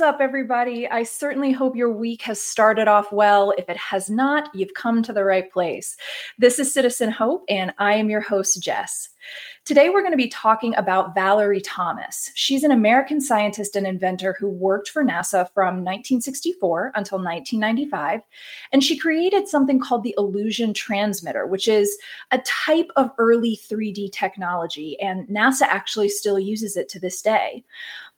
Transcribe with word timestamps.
What's 0.00 0.14
up, 0.14 0.22
everybody? 0.22 0.88
I 0.88 1.02
certainly 1.02 1.52
hope 1.52 1.76
your 1.76 1.92
week 1.92 2.22
has 2.22 2.40
started 2.40 2.88
off 2.88 3.12
well. 3.12 3.52
If 3.58 3.68
it 3.68 3.76
has 3.76 4.08
not, 4.08 4.48
you've 4.54 4.72
come 4.72 5.02
to 5.02 5.12
the 5.12 5.24
right 5.24 5.52
place. 5.52 5.94
This 6.38 6.58
is 6.58 6.72
Citizen 6.72 7.10
Hope, 7.10 7.44
and 7.50 7.74
I 7.76 7.96
am 7.96 8.08
your 8.08 8.22
host, 8.22 8.62
Jess. 8.62 9.09
Today, 9.64 9.88
we're 9.88 10.00
going 10.00 10.12
to 10.12 10.16
be 10.16 10.28
talking 10.28 10.74
about 10.76 11.14
Valerie 11.14 11.60
Thomas. 11.60 12.30
She's 12.34 12.64
an 12.64 12.72
American 12.72 13.20
scientist 13.20 13.76
and 13.76 13.86
inventor 13.86 14.34
who 14.38 14.48
worked 14.48 14.88
for 14.88 15.04
NASA 15.04 15.48
from 15.52 15.84
1964 15.84 16.92
until 16.94 17.18
1995. 17.18 18.22
And 18.72 18.82
she 18.82 18.98
created 18.98 19.46
something 19.46 19.78
called 19.78 20.02
the 20.02 20.14
Illusion 20.18 20.74
Transmitter, 20.74 21.46
which 21.46 21.68
is 21.68 21.96
a 22.30 22.38
type 22.38 22.90
of 22.96 23.10
early 23.18 23.60
3D 23.70 24.12
technology. 24.12 24.98
And 25.00 25.28
NASA 25.28 25.62
actually 25.62 26.08
still 26.08 26.38
uses 26.38 26.76
it 26.76 26.88
to 26.88 26.98
this 26.98 27.22
day. 27.22 27.64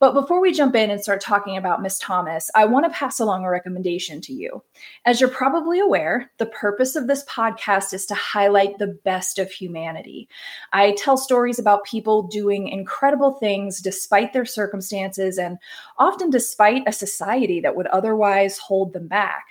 But 0.02 0.14
before 0.14 0.40
we 0.40 0.52
jump 0.52 0.74
in 0.74 0.90
and 0.90 1.00
start 1.00 1.20
talking 1.20 1.56
about 1.56 1.80
Miss 1.80 1.96
Thomas, 2.00 2.50
I 2.56 2.64
want 2.64 2.84
to 2.86 2.90
pass 2.90 3.20
along 3.20 3.44
a 3.44 3.50
recommendation 3.50 4.20
to 4.22 4.32
you. 4.32 4.60
As 5.04 5.20
you're 5.20 5.30
probably 5.30 5.78
aware, 5.78 6.28
the 6.38 6.46
purpose 6.46 6.96
of 6.96 7.06
this 7.06 7.24
podcast 7.26 7.92
is 7.92 8.04
to 8.06 8.14
highlight 8.14 8.78
the 8.78 8.98
best 9.04 9.38
of 9.38 9.52
humanity. 9.52 10.28
I 10.72 10.91
tell 10.92 11.16
stories 11.16 11.58
about 11.58 11.84
people 11.84 12.22
doing 12.22 12.68
incredible 12.68 13.32
things 13.32 13.80
despite 13.80 14.32
their 14.32 14.44
circumstances 14.44 15.38
and 15.38 15.58
often 15.98 16.30
despite 16.30 16.82
a 16.86 16.92
society 16.92 17.60
that 17.60 17.76
would 17.76 17.86
otherwise 17.88 18.58
hold 18.58 18.92
them 18.92 19.08
back. 19.08 19.44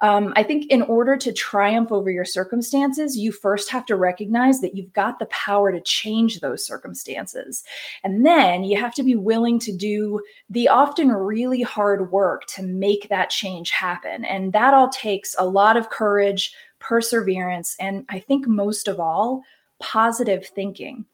Um, 0.00 0.32
I 0.36 0.42
think 0.42 0.70
in 0.70 0.82
order 0.82 1.16
to 1.16 1.32
triumph 1.32 1.92
over 1.92 2.10
your 2.10 2.24
circumstances, 2.24 3.16
you 3.16 3.32
first 3.32 3.70
have 3.70 3.86
to 3.86 3.96
recognize 3.96 4.60
that 4.60 4.76
you've 4.76 4.92
got 4.92 5.18
the 5.18 5.26
power 5.26 5.72
to 5.72 5.80
change 5.80 6.40
those 6.40 6.66
circumstances. 6.66 7.62
And 8.04 8.26
then 8.26 8.64
you 8.64 8.78
have 8.78 8.94
to 8.94 9.02
be 9.02 9.14
willing 9.14 9.58
to 9.60 9.72
do 9.72 10.20
the 10.50 10.68
often 10.68 11.12
really 11.12 11.62
hard 11.62 12.10
work 12.10 12.46
to 12.46 12.62
make 12.62 13.08
that 13.08 13.30
change 13.30 13.70
happen. 13.70 14.24
And 14.24 14.52
that 14.52 14.74
all 14.74 14.88
takes 14.88 15.34
a 15.38 15.46
lot 15.46 15.76
of 15.76 15.90
courage, 15.90 16.54
perseverance, 16.78 17.76
and 17.78 18.04
I 18.08 18.18
think 18.18 18.46
most 18.46 18.88
of 18.88 18.98
all, 18.98 19.42
positive 19.82 20.46
thinking. 20.46 21.04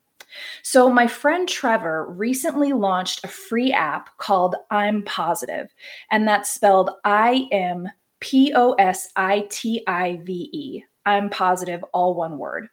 So, 0.62 0.91
my 0.91 1.06
friend 1.06 1.48
Trevor 1.48 2.06
recently 2.11 2.72
launched 2.72 3.25
a 3.25 3.28
free 3.28 3.72
app 3.72 4.16
called 4.19 4.55
I'm 4.70 5.02
Positive, 5.02 5.75
and 6.10 6.28
that's 6.28 6.50
spelled 6.50 6.91
I 7.05 7.48
M 7.50 7.88
P 8.20 8.52
O 8.55 8.75
S 8.75 9.08
I 9.16 9.47
T 9.50 9.83
I 9.86 10.20
V 10.22 10.50
E. 10.52 10.84
I'm 11.08 11.30
positive, 11.30 11.83
all 11.94 12.12
one 12.12 12.36
word. 12.36 12.69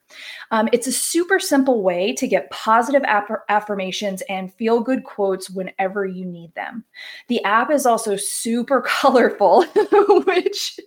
Um, 0.52 0.68
it's 0.74 0.88
a 0.88 0.92
super 0.92 1.40
simple 1.40 1.82
way 1.82 2.12
to 2.16 2.28
get 2.28 2.52
positive 2.52 3.02
aff- 3.06 3.32
affirmations 3.48 4.22
and 4.28 4.54
feel 4.54 4.82
good 4.82 5.06
quotes 5.06 5.50
whenever 5.50 6.06
you 6.06 6.26
need 6.26 6.54
them. 6.54 6.84
The 7.30 7.42
app 7.46 7.72
is 7.72 7.86
also 7.86 8.18
super 8.18 8.82
colorful, 8.86 9.64
which 10.26 10.78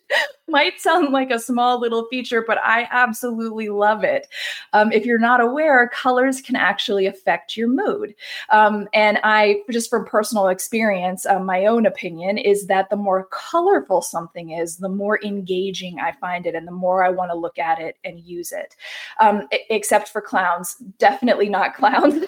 might 0.49 0.81
sound 0.81 1.11
like 1.13 1.31
a 1.31 1.39
small 1.39 1.81
little 1.81 2.07
feature, 2.07 2.43
but 2.47 2.59
I 2.59 2.89
absolutely 2.91 3.69
love 3.69 4.05
it. 4.05 4.29
Um, 4.73 4.93
if 4.93 5.05
you're 5.05 5.19
not 5.19 5.41
aware, 5.41 5.89
colors 5.89 6.41
can 6.41 6.57
actually 6.57 7.07
affect 7.07 7.57
your 7.57 7.69
mood. 7.69 8.15
Um, 8.51 8.89
and 8.93 9.19
I, 9.25 9.63
just 9.71 9.91
from 9.91 10.05
personal 10.05 10.49
experience, 10.49 11.27
uh, 11.27 11.39
my 11.39 11.67
own 11.67 11.87
opinion 11.87 12.39
is 12.39 12.67
that 12.67 12.91
the 12.91 12.97
more 12.97 13.29
colorful 13.31 14.03
something 14.03 14.51
is, 14.51 14.77
the 14.77 14.89
more 14.89 15.21
engaging 15.25 16.01
I 16.01 16.13
find 16.13 16.47
it 16.47 16.55
and 16.55 16.67
the 16.67 16.73
more 16.73 17.05
I 17.05 17.11
want 17.11 17.31
to 17.31 17.37
look 17.37 17.59
at 17.59 17.81
it 17.81 17.97
and 18.05 18.21
use 18.21 18.53
it. 18.53 18.77
Um, 19.21 19.49
except 19.71 20.09
for 20.09 20.21
clowns, 20.21 20.77
definitely 20.99 21.49
not 21.49 21.75
clowns. 21.77 22.25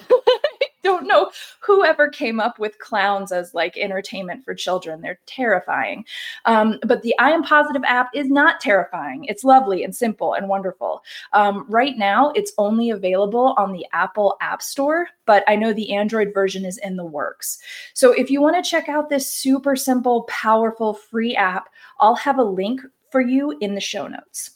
Don't 0.82 1.06
know 1.06 1.30
whoever 1.60 2.08
came 2.08 2.40
up 2.40 2.58
with 2.58 2.78
clowns 2.78 3.32
as 3.32 3.54
like 3.54 3.76
entertainment 3.76 4.44
for 4.44 4.54
children. 4.54 5.00
They're 5.00 5.20
terrifying. 5.26 6.04
Um, 6.44 6.78
but 6.86 7.02
the 7.02 7.14
I 7.18 7.30
Am 7.30 7.42
Positive 7.42 7.82
app 7.84 8.08
is 8.14 8.28
not 8.28 8.60
terrifying. 8.60 9.24
It's 9.24 9.44
lovely 9.44 9.84
and 9.84 9.94
simple 9.94 10.34
and 10.34 10.48
wonderful. 10.48 11.02
Um, 11.32 11.66
right 11.68 11.96
now, 11.96 12.30
it's 12.34 12.52
only 12.58 12.90
available 12.90 13.54
on 13.58 13.72
the 13.72 13.86
Apple 13.92 14.36
App 14.40 14.62
Store, 14.62 15.08
but 15.26 15.44
I 15.46 15.56
know 15.56 15.72
the 15.72 15.94
Android 15.94 16.32
version 16.34 16.64
is 16.64 16.78
in 16.78 16.96
the 16.96 17.04
works. 17.04 17.58
So 17.94 18.12
if 18.12 18.30
you 18.30 18.40
want 18.40 18.62
to 18.62 18.68
check 18.68 18.88
out 18.88 19.08
this 19.08 19.30
super 19.30 19.76
simple, 19.76 20.22
powerful, 20.24 20.94
free 20.94 21.36
app, 21.36 21.68
I'll 21.98 22.16
have 22.16 22.38
a 22.38 22.44
link 22.44 22.80
for 23.10 23.20
you 23.20 23.56
in 23.60 23.74
the 23.74 23.80
show 23.80 24.06
notes. 24.06 24.52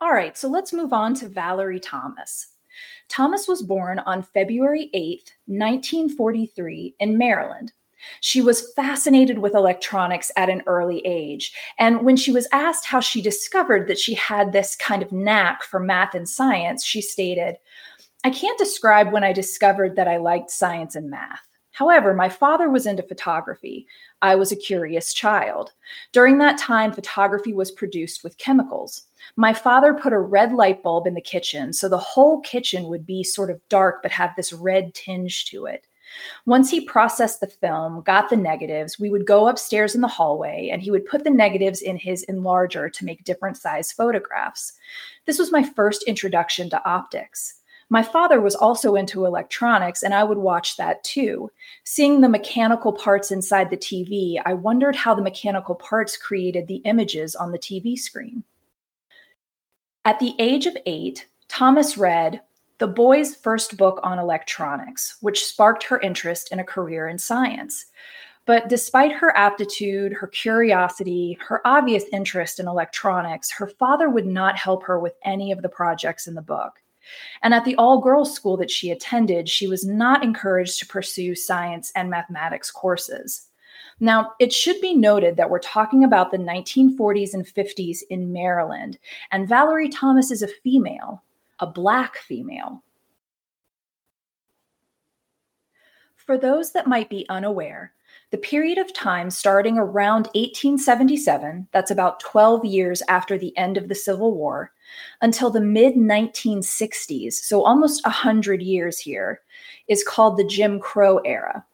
All 0.00 0.12
right, 0.12 0.36
so 0.36 0.48
let's 0.48 0.72
move 0.74 0.92
on 0.92 1.14
to 1.16 1.28
Valerie 1.28 1.80
Thomas. 1.80 2.48
Thomas 3.08 3.46
was 3.48 3.62
born 3.62 4.00
on 4.00 4.22
February 4.22 4.90
8, 4.92 5.32
1943, 5.46 6.96
in 6.98 7.18
Maryland. 7.18 7.72
She 8.20 8.40
was 8.40 8.72
fascinated 8.74 9.38
with 9.38 9.54
electronics 9.54 10.30
at 10.36 10.50
an 10.50 10.62
early 10.66 11.00
age. 11.04 11.52
And 11.78 12.04
when 12.04 12.16
she 12.16 12.32
was 12.32 12.48
asked 12.52 12.84
how 12.84 13.00
she 13.00 13.20
discovered 13.20 13.88
that 13.88 13.98
she 13.98 14.14
had 14.14 14.52
this 14.52 14.76
kind 14.76 15.02
of 15.02 15.12
knack 15.12 15.62
for 15.62 15.80
math 15.80 16.14
and 16.14 16.28
science, 16.28 16.84
she 16.84 17.00
stated, 17.00 17.56
I 18.24 18.30
can't 18.30 18.58
describe 18.58 19.12
when 19.12 19.24
I 19.24 19.32
discovered 19.32 19.96
that 19.96 20.08
I 20.08 20.16
liked 20.16 20.50
science 20.50 20.94
and 20.94 21.10
math. 21.10 21.46
However, 21.76 22.14
my 22.14 22.30
father 22.30 22.70
was 22.70 22.86
into 22.86 23.02
photography. 23.02 23.86
I 24.22 24.34
was 24.34 24.50
a 24.50 24.56
curious 24.56 25.12
child. 25.12 25.72
During 26.10 26.38
that 26.38 26.56
time, 26.56 26.90
photography 26.90 27.52
was 27.52 27.70
produced 27.70 28.24
with 28.24 28.38
chemicals. 28.38 29.02
My 29.36 29.52
father 29.52 29.92
put 29.92 30.14
a 30.14 30.18
red 30.18 30.54
light 30.54 30.82
bulb 30.82 31.06
in 31.06 31.12
the 31.12 31.20
kitchen, 31.20 31.74
so 31.74 31.90
the 31.90 31.98
whole 31.98 32.40
kitchen 32.40 32.84
would 32.84 33.04
be 33.04 33.22
sort 33.22 33.50
of 33.50 33.60
dark 33.68 34.02
but 34.02 34.10
have 34.10 34.34
this 34.36 34.54
red 34.54 34.94
tinge 34.94 35.44
to 35.50 35.66
it. 35.66 35.86
Once 36.46 36.70
he 36.70 36.80
processed 36.80 37.40
the 37.40 37.46
film, 37.46 38.00
got 38.06 38.30
the 38.30 38.36
negatives, 38.38 38.98
we 38.98 39.10
would 39.10 39.26
go 39.26 39.46
upstairs 39.46 39.94
in 39.94 40.00
the 40.00 40.08
hallway 40.08 40.70
and 40.72 40.80
he 40.80 40.90
would 40.90 41.04
put 41.04 41.24
the 41.24 41.30
negatives 41.30 41.82
in 41.82 41.98
his 41.98 42.24
enlarger 42.30 42.90
to 42.90 43.04
make 43.04 43.22
different 43.24 43.58
size 43.58 43.92
photographs. 43.92 44.72
This 45.26 45.38
was 45.38 45.52
my 45.52 45.62
first 45.62 46.04
introduction 46.04 46.70
to 46.70 46.82
optics. 46.88 47.60
My 47.88 48.02
father 48.02 48.40
was 48.40 48.56
also 48.56 48.96
into 48.96 49.26
electronics, 49.26 50.02
and 50.02 50.12
I 50.12 50.24
would 50.24 50.38
watch 50.38 50.76
that 50.76 51.04
too. 51.04 51.50
Seeing 51.84 52.20
the 52.20 52.28
mechanical 52.28 52.92
parts 52.92 53.30
inside 53.30 53.70
the 53.70 53.76
TV, 53.76 54.40
I 54.44 54.54
wondered 54.54 54.96
how 54.96 55.14
the 55.14 55.22
mechanical 55.22 55.76
parts 55.76 56.16
created 56.16 56.66
the 56.66 56.82
images 56.84 57.36
on 57.36 57.52
the 57.52 57.58
TV 57.58 57.96
screen. 57.96 58.42
At 60.04 60.18
the 60.18 60.34
age 60.40 60.66
of 60.66 60.76
eight, 60.86 61.26
Thomas 61.48 61.96
read 61.96 62.40
the 62.78 62.88
boy's 62.88 63.36
first 63.36 63.76
book 63.76 64.00
on 64.02 64.18
electronics, 64.18 65.16
which 65.20 65.44
sparked 65.44 65.84
her 65.84 66.00
interest 66.00 66.52
in 66.52 66.58
a 66.58 66.64
career 66.64 67.08
in 67.08 67.18
science. 67.18 67.86
But 68.46 68.68
despite 68.68 69.12
her 69.12 69.36
aptitude, 69.36 70.12
her 70.12 70.26
curiosity, 70.26 71.38
her 71.40 71.60
obvious 71.66 72.04
interest 72.12 72.60
in 72.60 72.68
electronics, 72.68 73.50
her 73.52 73.68
father 73.68 74.10
would 74.10 74.26
not 74.26 74.56
help 74.56 74.84
her 74.84 74.98
with 74.98 75.14
any 75.24 75.52
of 75.52 75.62
the 75.62 75.68
projects 75.68 76.26
in 76.26 76.34
the 76.34 76.42
book. 76.42 76.80
And 77.42 77.54
at 77.54 77.64
the 77.64 77.76
all 77.76 78.00
girls 78.00 78.34
school 78.34 78.56
that 78.56 78.70
she 78.70 78.90
attended, 78.90 79.48
she 79.48 79.66
was 79.66 79.84
not 79.86 80.22
encouraged 80.22 80.78
to 80.80 80.86
pursue 80.86 81.34
science 81.34 81.92
and 81.94 82.10
mathematics 82.10 82.70
courses. 82.70 83.48
Now, 83.98 84.32
it 84.38 84.52
should 84.52 84.80
be 84.80 84.94
noted 84.94 85.36
that 85.36 85.48
we're 85.48 85.58
talking 85.58 86.04
about 86.04 86.30
the 86.30 86.38
1940s 86.38 87.32
and 87.32 87.46
50s 87.46 88.00
in 88.10 88.32
Maryland, 88.32 88.98
and 89.30 89.48
Valerie 89.48 89.88
Thomas 89.88 90.30
is 90.30 90.42
a 90.42 90.48
female, 90.48 91.22
a 91.60 91.66
Black 91.66 92.18
female. 92.18 92.82
For 96.16 96.36
those 96.36 96.72
that 96.72 96.88
might 96.88 97.08
be 97.08 97.24
unaware, 97.30 97.92
the 98.32 98.38
period 98.38 98.78
of 98.78 98.92
time 98.92 99.30
starting 99.30 99.78
around 99.78 100.26
1877, 100.34 101.68
that's 101.72 101.90
about 101.90 102.20
12 102.20 102.64
years 102.64 103.02
after 103.08 103.38
the 103.38 103.56
end 103.56 103.76
of 103.76 103.88
the 103.88 103.94
Civil 103.94 104.34
War, 104.34 104.72
until 105.20 105.50
the 105.50 105.60
mid 105.60 105.94
1960s, 105.94 107.34
so 107.34 107.64
almost 107.64 108.04
100 108.04 108.62
years 108.62 108.98
here, 108.98 109.40
is 109.88 110.04
called 110.04 110.36
the 110.36 110.44
Jim 110.44 110.80
Crow 110.80 111.18
era. 111.18 111.64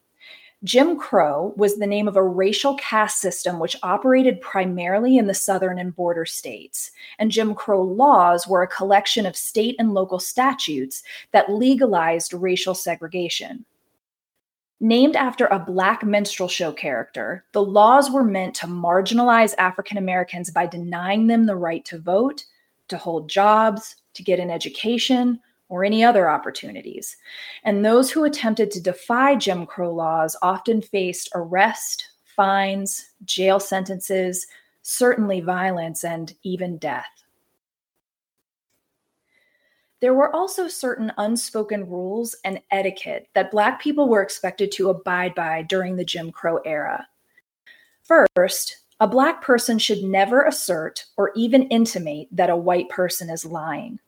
Jim 0.64 0.96
Crow 0.96 1.52
was 1.56 1.76
the 1.76 1.86
name 1.88 2.06
of 2.06 2.16
a 2.16 2.22
racial 2.22 2.76
caste 2.76 3.18
system 3.20 3.58
which 3.58 3.76
operated 3.82 4.40
primarily 4.40 5.16
in 5.16 5.26
the 5.26 5.34
southern 5.34 5.76
and 5.76 5.94
border 5.96 6.24
states. 6.24 6.92
And 7.18 7.32
Jim 7.32 7.52
Crow 7.54 7.82
laws 7.82 8.46
were 8.46 8.62
a 8.62 8.68
collection 8.68 9.26
of 9.26 9.36
state 9.36 9.74
and 9.80 9.92
local 9.92 10.20
statutes 10.20 11.02
that 11.32 11.50
legalized 11.50 12.32
racial 12.32 12.74
segregation. 12.74 13.64
Named 14.78 15.16
after 15.16 15.46
a 15.46 15.58
Black 15.58 16.04
minstrel 16.04 16.48
show 16.48 16.72
character, 16.72 17.44
the 17.52 17.62
laws 17.62 18.10
were 18.10 18.24
meant 18.24 18.54
to 18.56 18.66
marginalize 18.66 19.54
African 19.58 19.96
Americans 19.96 20.50
by 20.50 20.66
denying 20.66 21.26
them 21.26 21.46
the 21.46 21.56
right 21.56 21.84
to 21.86 21.98
vote, 21.98 22.44
to 22.92 22.98
hold 22.98 23.28
jobs, 23.28 23.96
to 24.14 24.22
get 24.22 24.38
an 24.38 24.50
education, 24.50 25.40
or 25.68 25.84
any 25.84 26.04
other 26.04 26.30
opportunities. 26.30 27.16
And 27.64 27.84
those 27.84 28.10
who 28.10 28.24
attempted 28.24 28.70
to 28.70 28.80
defy 28.80 29.34
Jim 29.34 29.66
Crow 29.66 29.92
laws 29.92 30.36
often 30.42 30.80
faced 30.80 31.30
arrest, 31.34 32.08
fines, 32.24 33.10
jail 33.24 33.58
sentences, 33.58 34.46
certainly 34.82 35.40
violence, 35.40 36.04
and 36.04 36.32
even 36.44 36.78
death. 36.78 37.22
there 40.02 40.12
were 40.14 40.34
also 40.34 40.66
certain 40.66 41.12
unspoken 41.16 41.88
rules 41.88 42.34
and 42.44 42.60
etiquette 42.72 43.28
that 43.34 43.52
Black 43.52 43.80
people 43.80 44.08
were 44.08 44.20
expected 44.20 44.72
to 44.72 44.90
abide 44.90 45.32
by 45.36 45.62
during 45.62 45.94
the 45.94 46.04
Jim 46.04 46.32
Crow 46.32 46.58
era. 46.64 47.06
First, 48.02 48.78
a 49.02 49.06
Black 49.08 49.42
person 49.42 49.80
should 49.80 50.04
never 50.04 50.44
assert 50.44 51.06
or 51.16 51.32
even 51.34 51.64
intimate 51.70 52.28
that 52.30 52.50
a 52.50 52.56
white 52.56 52.88
person 52.88 53.30
is 53.30 53.44
lying. 53.44 53.98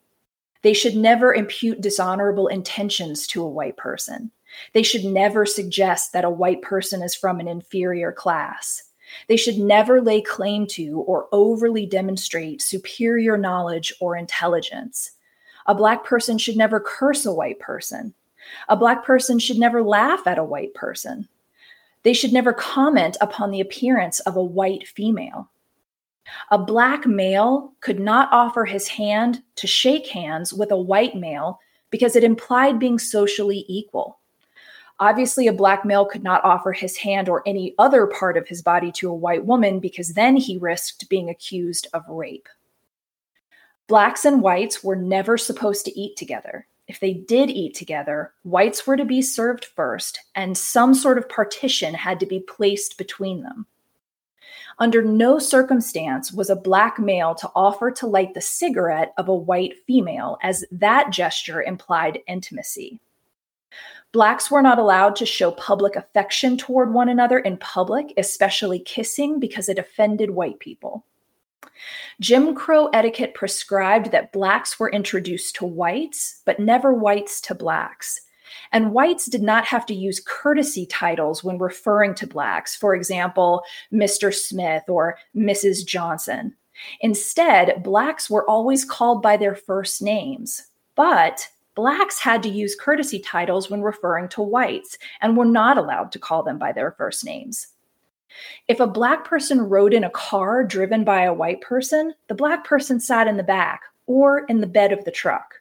They 0.61 0.73
should 0.73 0.95
never 0.95 1.33
impute 1.33 1.81
dishonorable 1.81 2.47
intentions 2.47 3.27
to 3.27 3.43
a 3.43 3.49
white 3.49 3.75
person. 3.75 4.31
They 4.71 4.83
should 4.83 5.03
never 5.03 5.45
suggest 5.45 6.13
that 6.13 6.23
a 6.23 6.29
white 6.29 6.61
person 6.61 7.03
is 7.03 7.13
from 7.13 7.41
an 7.41 7.47
inferior 7.49 8.13
class. 8.13 8.83
They 9.27 9.35
should 9.35 9.57
never 9.57 9.99
lay 9.99 10.21
claim 10.21 10.65
to 10.67 11.01
or 11.01 11.27
overly 11.33 11.85
demonstrate 11.85 12.61
superior 12.61 13.37
knowledge 13.37 13.93
or 13.99 14.15
intelligence. 14.15 15.11
A 15.65 15.75
Black 15.75 16.05
person 16.05 16.37
should 16.37 16.55
never 16.55 16.79
curse 16.79 17.25
a 17.25 17.33
white 17.33 17.59
person. 17.59 18.13
A 18.69 18.77
Black 18.77 19.03
person 19.03 19.39
should 19.39 19.57
never 19.57 19.83
laugh 19.83 20.25
at 20.25 20.39
a 20.39 20.43
white 20.45 20.73
person. 20.73 21.27
They 22.05 22.13
should 22.13 22.31
never 22.31 22.53
comment 22.53 23.17
upon 23.19 23.49
the 23.49 23.61
appearance 23.61 24.19
of 24.21 24.35
a 24.35 24.43
white 24.43 24.87
female. 24.87 25.49
A 26.51 26.57
Black 26.57 27.07
male 27.07 27.73
could 27.81 27.99
not 27.99 28.29
offer 28.31 28.63
his 28.63 28.87
hand 28.87 29.41
to 29.55 29.65
shake 29.65 30.07
hands 30.07 30.53
with 30.53 30.71
a 30.71 30.77
white 30.77 31.15
male 31.15 31.59
because 31.89 32.15
it 32.15 32.23
implied 32.23 32.77
being 32.77 32.99
socially 32.99 33.65
equal. 33.67 34.19
Obviously, 34.99 35.47
a 35.47 35.53
black 35.53 35.83
male 35.83 36.05
could 36.05 36.23
not 36.23 36.43
offer 36.45 36.71
his 36.71 36.95
hand 36.95 37.27
or 37.27 37.43
any 37.45 37.73
other 37.79 38.07
part 38.07 38.37
of 38.37 38.47
his 38.47 38.61
body 38.61 38.91
to 38.93 39.09
a 39.09 39.15
white 39.15 39.43
woman 39.43 39.79
because 39.79 40.13
then 40.13 40.37
he 40.37 40.57
risked 40.57 41.09
being 41.09 41.29
accused 41.29 41.87
of 41.93 42.07
rape. 42.07 42.47
Blacks 43.87 44.25
and 44.25 44.41
whites 44.41 44.83
were 44.83 44.95
never 44.95 45.37
supposed 45.37 45.85
to 45.85 45.99
eat 45.99 46.15
together. 46.15 46.67
If 46.87 46.99
they 46.99 47.13
did 47.13 47.49
eat 47.49 47.73
together, 47.73 48.33
whites 48.43 48.85
were 48.85 48.97
to 48.97 49.05
be 49.05 49.21
served 49.21 49.65
first, 49.65 50.19
and 50.35 50.57
some 50.57 50.93
sort 50.93 51.17
of 51.17 51.27
partition 51.27 51.93
had 51.93 52.19
to 52.19 52.25
be 52.25 52.39
placed 52.41 52.97
between 52.97 53.41
them. 53.41 53.65
Under 54.77 55.01
no 55.01 55.39
circumstance 55.39 56.31
was 56.31 56.49
a 56.49 56.55
black 56.55 56.99
male 56.99 57.33
to 57.35 57.49
offer 57.55 57.91
to 57.91 58.07
light 58.07 58.33
the 58.33 58.41
cigarette 58.41 59.13
of 59.17 59.29
a 59.29 59.35
white 59.35 59.79
female, 59.87 60.37
as 60.43 60.65
that 60.71 61.11
gesture 61.11 61.63
implied 61.63 62.19
intimacy. 62.27 62.99
Blacks 64.11 64.51
were 64.51 64.61
not 64.61 64.79
allowed 64.79 65.15
to 65.17 65.25
show 65.25 65.51
public 65.51 65.95
affection 65.95 66.57
toward 66.57 66.93
one 66.93 67.09
another 67.09 67.39
in 67.39 67.57
public, 67.57 68.13
especially 68.17 68.79
kissing, 68.79 69.39
because 69.39 69.69
it 69.69 69.79
offended 69.79 70.29
white 70.29 70.59
people. 70.59 71.05
Jim 72.19 72.55
Crow 72.55 72.87
etiquette 72.87 73.33
prescribed 73.33 74.11
that 74.11 74.31
blacks 74.31 74.79
were 74.79 74.91
introduced 74.91 75.55
to 75.55 75.65
whites, 75.65 76.41
but 76.45 76.59
never 76.59 76.93
whites 76.93 77.41
to 77.41 77.55
blacks. 77.55 78.21
And 78.71 78.93
whites 78.93 79.25
did 79.25 79.41
not 79.41 79.65
have 79.65 79.85
to 79.87 79.93
use 79.93 80.23
courtesy 80.25 80.85
titles 80.85 81.43
when 81.43 81.57
referring 81.57 82.15
to 82.15 82.27
blacks, 82.27 82.75
for 82.75 82.95
example, 82.95 83.63
Mr. 83.91 84.33
Smith 84.33 84.83
or 84.87 85.17
Mrs. 85.35 85.85
Johnson. 85.85 86.55
Instead, 87.01 87.83
blacks 87.83 88.29
were 88.29 88.49
always 88.49 88.85
called 88.85 89.21
by 89.21 89.37
their 89.37 89.55
first 89.55 90.01
names. 90.01 90.63
But 90.95 91.47
blacks 91.75 92.19
had 92.19 92.41
to 92.43 92.49
use 92.49 92.75
courtesy 92.75 93.19
titles 93.19 93.69
when 93.69 93.81
referring 93.81 94.29
to 94.29 94.41
whites 94.41 94.97
and 95.21 95.35
were 95.35 95.45
not 95.45 95.77
allowed 95.77 96.11
to 96.13 96.19
call 96.19 96.43
them 96.43 96.57
by 96.57 96.71
their 96.71 96.91
first 96.91 97.25
names. 97.25 97.67
If 98.67 98.79
a 98.79 98.87
black 98.87 99.25
person 99.25 99.59
rode 99.61 99.93
in 99.93 100.03
a 100.03 100.09
car 100.09 100.63
driven 100.63 101.03
by 101.03 101.23
a 101.23 101.33
white 101.33 101.61
person, 101.61 102.13
the 102.27 102.35
black 102.35 102.63
person 102.63 102.99
sat 102.99 103.27
in 103.27 103.37
the 103.37 103.43
back 103.43 103.83
or 104.07 104.45
in 104.45 104.61
the 104.61 104.67
bed 104.67 104.91
of 104.91 105.03
the 105.05 105.11
truck. 105.11 105.55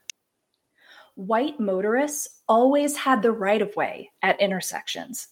White 1.15 1.61
motorists 1.61 2.41
always 2.49 2.97
had 2.97 3.23
the 3.23 3.33
right 3.33 3.63
of 3.63 3.75
way 3.77 4.11
at 4.23 4.41
intersections. 4.41 5.29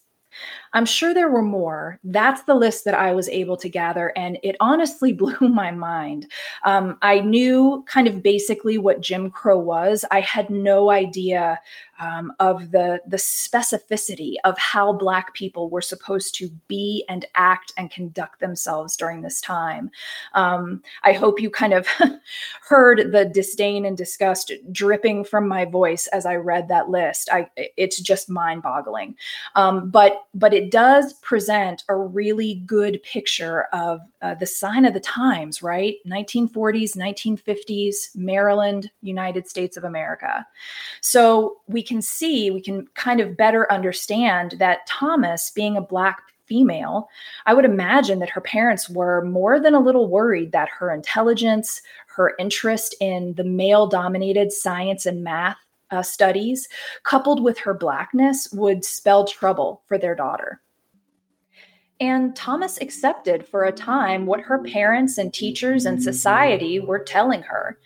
I'm 0.74 0.86
sure 0.86 1.12
there 1.12 1.28
were 1.28 1.42
more. 1.42 1.98
That's 2.04 2.42
the 2.42 2.54
list 2.54 2.84
that 2.84 2.94
I 2.94 3.12
was 3.12 3.28
able 3.28 3.56
to 3.58 3.68
gather, 3.68 4.12
and 4.16 4.38
it 4.42 4.56
honestly 4.60 5.12
blew 5.22 5.48
my 5.48 5.70
mind. 5.70 6.30
Um, 6.64 6.98
I 7.02 7.20
knew 7.20 7.84
kind 7.86 8.08
of 8.08 8.22
basically 8.22 8.78
what 8.78 9.00
Jim 9.00 9.30
Crow 9.30 9.58
was. 9.58 10.04
I 10.10 10.20
had 10.20 10.50
no 10.50 10.90
idea 10.90 11.60
um, 12.02 12.32
of 12.40 12.72
the 12.72 13.00
the 13.06 13.16
specificity 13.16 14.34
of 14.44 14.58
how 14.58 14.92
Black 14.92 15.34
people 15.34 15.70
were 15.70 15.80
supposed 15.80 16.34
to 16.36 16.50
be 16.66 17.04
and 17.08 17.24
act 17.36 17.72
and 17.76 17.90
conduct 17.90 18.40
themselves 18.40 18.96
during 18.96 19.22
this 19.22 19.40
time. 19.40 19.90
Um, 20.34 20.82
I 21.04 21.12
hope 21.12 21.40
you 21.40 21.48
kind 21.48 21.72
of 21.72 21.86
heard 22.68 23.12
the 23.12 23.24
disdain 23.24 23.84
and 23.86 23.96
disgust 23.96 24.52
dripping 24.72 25.24
from 25.24 25.46
my 25.46 25.64
voice 25.64 26.08
as 26.08 26.26
I 26.26 26.34
read 26.36 26.68
that 26.68 26.88
list. 26.88 27.28
I 27.30 27.48
it's 27.56 28.00
just 28.00 28.28
mind 28.28 28.62
boggling, 28.62 29.14
um, 29.54 29.90
but 29.90 30.24
but 30.34 30.52
it 30.62 30.70
does 30.70 31.14
present 31.14 31.82
a 31.88 31.96
really 31.96 32.62
good 32.66 33.02
picture 33.02 33.64
of 33.72 34.00
uh, 34.20 34.34
the 34.34 34.46
sign 34.46 34.84
of 34.84 34.94
the 34.94 35.00
times, 35.00 35.60
right? 35.60 35.96
1940s, 36.06 36.96
1950s, 36.96 38.14
Maryland, 38.14 38.88
United 39.00 39.48
States 39.48 39.76
of 39.76 39.82
America. 39.82 40.46
So 41.00 41.56
we 41.66 41.82
can 41.82 42.00
see, 42.00 42.52
we 42.52 42.60
can 42.60 42.86
kind 42.94 43.18
of 43.18 43.36
better 43.36 43.70
understand 43.72 44.52
that 44.60 44.86
Thomas, 44.86 45.50
being 45.50 45.76
a 45.76 45.80
Black 45.80 46.22
female, 46.46 47.08
I 47.46 47.54
would 47.54 47.64
imagine 47.64 48.20
that 48.20 48.30
her 48.30 48.40
parents 48.40 48.88
were 48.88 49.24
more 49.24 49.58
than 49.58 49.74
a 49.74 49.80
little 49.80 50.06
worried 50.06 50.52
that 50.52 50.68
her 50.68 50.92
intelligence, 50.92 51.82
her 52.06 52.34
interest 52.38 52.94
in 53.00 53.34
the 53.34 53.44
male 53.44 53.88
dominated 53.88 54.52
science 54.52 55.06
and 55.06 55.24
math 55.24 55.58
uh, 55.92 56.02
studies, 56.02 56.68
coupled 57.04 57.42
with 57.42 57.58
her 57.58 57.74
Blackness, 57.74 58.50
would 58.52 58.84
spell 58.84 59.26
trouble 59.26 59.82
for 59.86 59.98
their 59.98 60.14
daughter. 60.14 60.60
And 62.00 62.34
Thomas 62.34 62.80
accepted 62.80 63.46
for 63.46 63.64
a 63.64 63.72
time 63.72 64.26
what 64.26 64.40
her 64.40 64.58
parents 64.58 65.18
and 65.18 65.32
teachers 65.32 65.86
and 65.86 66.02
society 66.02 66.80
were 66.80 66.98
telling 66.98 67.42
her. 67.42 67.78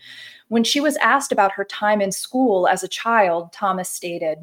When 0.49 0.65
she 0.65 0.81
was 0.81 0.97
asked 0.97 1.33
about 1.33 1.53
her 1.53 1.65
time 1.65 2.01
in 2.01 2.13
school 2.13 2.67
as 2.67 2.83
a 2.83 2.89
child, 2.89 3.53
Thomas 3.53 3.91
stated, 3.91 4.39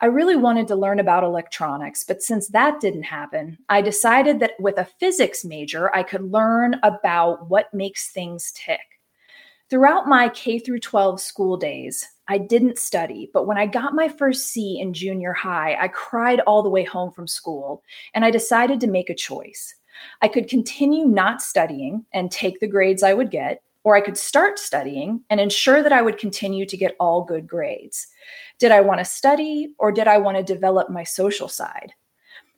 I 0.00 0.06
really 0.06 0.36
wanted 0.36 0.68
to 0.68 0.76
learn 0.76 1.00
about 1.00 1.24
electronics, 1.24 2.04
but 2.04 2.22
since 2.22 2.48
that 2.48 2.80
didn't 2.80 3.02
happen, 3.02 3.58
I 3.68 3.82
decided 3.82 4.40
that 4.40 4.52
with 4.60 4.78
a 4.78 4.84
physics 4.84 5.44
major, 5.44 5.94
I 5.94 6.02
could 6.02 6.30
learn 6.30 6.76
about 6.82 7.48
what 7.48 7.74
makes 7.74 8.10
things 8.10 8.52
tick. 8.54 8.80
Throughout 9.70 10.08
my 10.08 10.28
K 10.28 10.58
through 10.58 10.80
12 10.80 11.20
school 11.20 11.56
days, 11.56 12.08
I 12.28 12.38
didn't 12.38 12.78
study, 12.78 13.30
but 13.34 13.46
when 13.46 13.58
I 13.58 13.66
got 13.66 13.94
my 13.94 14.08
first 14.08 14.48
C 14.48 14.80
in 14.80 14.94
junior 14.94 15.32
high, 15.32 15.76
I 15.78 15.88
cried 15.88 16.40
all 16.40 16.62
the 16.62 16.70
way 16.70 16.82
home 16.84 17.10
from 17.10 17.26
school, 17.26 17.82
and 18.14 18.24
I 18.24 18.30
decided 18.30 18.80
to 18.80 18.86
make 18.86 19.10
a 19.10 19.14
choice. 19.14 19.74
I 20.22 20.28
could 20.28 20.48
continue 20.48 21.06
not 21.06 21.42
studying 21.42 22.04
and 22.12 22.30
take 22.30 22.60
the 22.60 22.66
grades 22.66 23.02
I 23.02 23.14
would 23.14 23.30
get, 23.30 23.62
or 23.84 23.94
I 23.94 24.00
could 24.00 24.16
start 24.16 24.58
studying 24.58 25.20
and 25.28 25.38
ensure 25.38 25.82
that 25.82 25.92
I 25.92 26.00
would 26.00 26.16
continue 26.16 26.64
to 26.64 26.76
get 26.76 26.96
all 26.98 27.22
good 27.22 27.46
grades. 27.46 28.06
Did 28.58 28.72
I 28.72 28.80
want 28.80 29.00
to 29.00 29.04
study, 29.04 29.74
or 29.78 29.92
did 29.92 30.08
I 30.08 30.16
want 30.16 30.38
to 30.38 30.42
develop 30.42 30.88
my 30.88 31.04
social 31.04 31.48
side? 31.48 31.92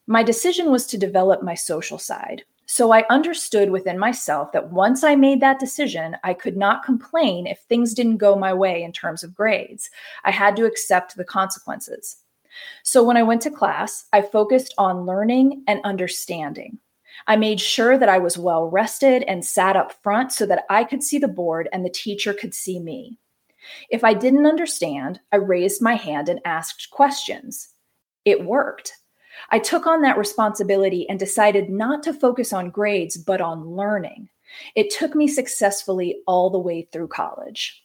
My 0.06 0.22
decision 0.22 0.70
was 0.70 0.86
to 0.86 0.96
develop 0.96 1.42
my 1.42 1.54
social 1.54 1.98
side. 1.98 2.44
So 2.66 2.92
I 2.92 3.04
understood 3.08 3.70
within 3.70 3.98
myself 3.98 4.50
that 4.52 4.72
once 4.72 5.04
I 5.04 5.14
made 5.14 5.40
that 5.40 5.60
decision, 5.60 6.16
I 6.24 6.34
could 6.34 6.56
not 6.56 6.84
complain 6.84 7.46
if 7.46 7.60
things 7.60 7.94
didn't 7.94 8.16
go 8.16 8.34
my 8.34 8.52
way 8.52 8.82
in 8.82 8.92
terms 8.92 9.22
of 9.22 9.34
grades. 9.34 9.88
I 10.24 10.32
had 10.32 10.56
to 10.56 10.64
accept 10.64 11.16
the 11.16 11.24
consequences. 11.24 12.16
So 12.82 13.04
when 13.04 13.16
I 13.16 13.22
went 13.22 13.42
to 13.42 13.50
class, 13.50 14.06
I 14.12 14.22
focused 14.22 14.74
on 14.78 15.06
learning 15.06 15.62
and 15.68 15.80
understanding. 15.84 16.78
I 17.28 17.36
made 17.36 17.60
sure 17.60 17.98
that 17.98 18.08
I 18.08 18.18
was 18.18 18.36
well 18.36 18.68
rested 18.68 19.22
and 19.24 19.44
sat 19.44 19.76
up 19.76 19.92
front 20.02 20.32
so 20.32 20.44
that 20.46 20.64
I 20.68 20.84
could 20.84 21.02
see 21.02 21.18
the 21.18 21.28
board 21.28 21.68
and 21.72 21.84
the 21.84 21.90
teacher 21.90 22.34
could 22.34 22.54
see 22.54 22.78
me. 22.78 23.18
If 23.90 24.04
I 24.04 24.14
didn't 24.14 24.46
understand, 24.46 25.20
I 25.32 25.36
raised 25.36 25.82
my 25.82 25.94
hand 25.94 26.28
and 26.28 26.40
asked 26.44 26.90
questions. 26.90 27.68
It 28.24 28.44
worked. 28.44 28.92
I 29.50 29.58
took 29.58 29.86
on 29.86 30.02
that 30.02 30.18
responsibility 30.18 31.08
and 31.08 31.18
decided 31.18 31.70
not 31.70 32.02
to 32.04 32.12
focus 32.12 32.52
on 32.52 32.70
grades, 32.70 33.16
but 33.16 33.40
on 33.40 33.76
learning. 33.76 34.28
It 34.74 34.90
took 34.90 35.14
me 35.14 35.28
successfully 35.28 36.22
all 36.26 36.50
the 36.50 36.58
way 36.58 36.88
through 36.92 37.08
college. 37.08 37.82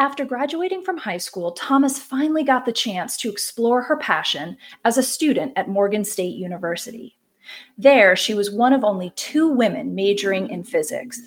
After 0.00 0.24
graduating 0.24 0.82
from 0.82 0.96
high 0.96 1.18
school, 1.18 1.52
Thomas 1.52 1.98
finally 1.98 2.44
got 2.44 2.64
the 2.64 2.72
chance 2.72 3.16
to 3.16 3.30
explore 3.30 3.82
her 3.82 3.96
passion 3.96 4.56
as 4.84 4.96
a 4.96 5.02
student 5.02 5.52
at 5.56 5.68
Morgan 5.68 6.04
State 6.04 6.36
University. 6.36 7.16
There, 7.76 8.14
she 8.14 8.34
was 8.34 8.50
one 8.50 8.72
of 8.72 8.84
only 8.84 9.10
two 9.16 9.48
women 9.48 9.94
majoring 9.94 10.50
in 10.50 10.62
physics. 10.62 11.20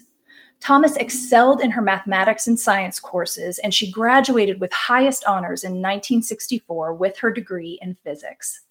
Thomas 0.62 0.96
excelled 0.98 1.62
in 1.62 1.72
her 1.72 1.82
mathematics 1.82 2.48
and 2.48 2.58
science 2.58 3.00
courses, 3.00 3.58
and 3.60 3.74
she 3.74 3.92
graduated 3.92 4.62
with 4.62 4.72
highest 4.72 5.26
honors 5.26 5.64
in 5.64 5.72
1964 5.72 6.94
with 6.94 7.18
her 7.18 7.32
degree 7.32 7.80
in 7.82 7.96
physics. 7.96 8.62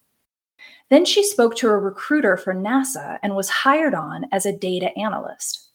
Then 0.89 1.03
she 1.03 1.23
spoke 1.23 1.55
to 1.57 1.67
a 1.67 1.77
recruiter 1.77 2.37
for 2.37 2.55
NASA 2.55 3.19
and 3.21 3.35
was 3.35 3.49
hired 3.49 3.93
on 3.93 4.25
as 4.31 4.45
a 4.45 4.57
data 4.57 4.97
analyst. 4.97 5.69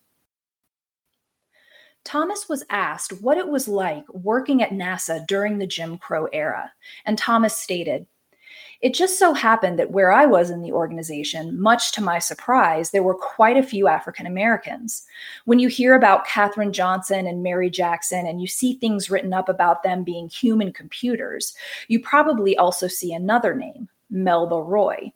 Thomas 2.05 2.49
was 2.49 2.65
asked 2.71 3.21
what 3.21 3.37
it 3.37 3.49
was 3.49 3.69
like 3.69 4.09
working 4.11 4.63
at 4.63 4.71
NASA 4.71 5.27
during 5.27 5.59
the 5.59 5.67
Jim 5.67 5.99
Crow 5.99 6.27
era, 6.33 6.73
and 7.05 7.19
Thomas 7.19 7.57
stated, 7.57 8.07
it 8.81 8.95
just 8.95 9.19
so 9.19 9.33
happened 9.33 9.79
that 9.79 9.91
where 9.91 10.13
I 10.13 10.27
was 10.27 10.51
in 10.51 10.63
the 10.63 10.73
organization, 10.73 11.61
much 11.61 11.93
to 11.93 12.03
my 12.03 12.19
surprise, 12.19 12.91
there 12.91 13.03
were 13.03 13.15
quite 13.15 13.57
a 13.57 13.63
few 13.63 13.89
African 13.89 14.27
Americans. 14.27 15.05
When 15.45 15.59
you 15.59 15.69
hear 15.69 15.95
about 15.95 16.27
Katherine 16.27 16.73
Johnson 16.73 17.27
and 17.27 17.43
Mary 17.43 17.71
Jackson 17.71 18.27
and 18.27 18.41
you 18.41 18.47
see 18.47 18.75
things 18.75 19.11
written 19.11 19.33
up 19.33 19.49
about 19.49 19.83
them 19.83 20.05
being 20.05 20.29
human 20.29 20.73
computers, 20.73 21.55
you 21.89 22.01
probably 22.01 22.57
also 22.57 22.87
see 22.87 23.13
another 23.13 23.55
name, 23.55 23.89
Melba 24.11 24.61
Roy. 24.61 25.13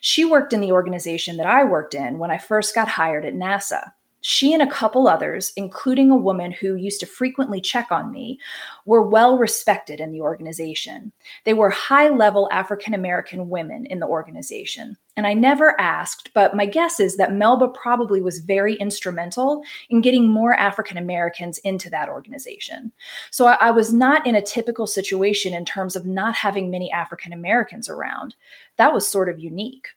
She 0.00 0.24
worked 0.24 0.52
in 0.52 0.60
the 0.60 0.72
organization 0.72 1.36
that 1.38 1.46
I 1.46 1.64
worked 1.64 1.94
in 1.94 2.18
when 2.18 2.30
I 2.30 2.38
first 2.38 2.74
got 2.74 2.88
hired 2.88 3.24
at 3.24 3.34
NASA. 3.34 3.92
She 4.22 4.52
and 4.52 4.62
a 4.62 4.70
couple 4.70 5.08
others, 5.08 5.52
including 5.56 6.10
a 6.10 6.16
woman 6.16 6.52
who 6.52 6.74
used 6.74 7.00
to 7.00 7.06
frequently 7.06 7.60
check 7.60 7.90
on 7.90 8.10
me, 8.10 8.38
were 8.84 9.02
well 9.02 9.38
respected 9.38 10.00
in 10.00 10.12
the 10.12 10.20
organization. 10.20 11.12
They 11.44 11.54
were 11.54 11.70
high 11.70 12.08
level 12.08 12.48
African 12.52 12.92
American 12.92 13.48
women 13.48 13.86
in 13.86 13.98
the 13.98 14.06
organization. 14.06 14.96
And 15.16 15.26
I 15.26 15.34
never 15.34 15.78
asked, 15.80 16.30
but 16.34 16.54
my 16.54 16.66
guess 16.66 17.00
is 17.00 17.16
that 17.16 17.32
Melba 17.32 17.68
probably 17.68 18.20
was 18.20 18.38
very 18.38 18.74
instrumental 18.76 19.62
in 19.90 20.00
getting 20.00 20.28
more 20.28 20.54
African 20.54 20.96
Americans 20.96 21.58
into 21.58 21.90
that 21.90 22.08
organization. 22.08 22.92
So 23.30 23.46
I, 23.46 23.54
I, 23.54 23.70
was 23.70 23.92
not 23.92 24.26
in 24.26 24.36
a 24.36 24.42
typical 24.42 24.86
situation 24.86 25.52
in 25.52 25.64
terms 25.64 25.96
of 25.96 26.06
not 26.06 26.34
having 26.34 26.70
many 26.70 26.90
African 26.92 27.32
Americans 27.32 27.88
around. 27.88 28.34
That 28.76 28.92
was 28.92 29.06
sort 29.06 29.28
of 29.28 29.40
unique. 29.40 29.88